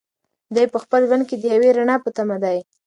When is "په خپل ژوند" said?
0.73-1.23